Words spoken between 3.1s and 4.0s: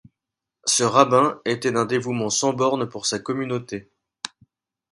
communauté.